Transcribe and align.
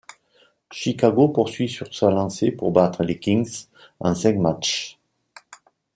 Chicago 0.71 1.27
poursuit 1.29 1.69
sur 1.69 1.93
sa 1.93 2.09
lancée 2.09 2.49
pour 2.49 2.71
battre 2.71 3.03
les 3.03 3.19
Kings 3.19 3.67
en 3.99 4.15
cinq 4.15 4.35
matchs. 4.35 4.97